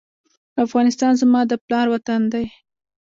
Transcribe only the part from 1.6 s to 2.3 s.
پلار وطن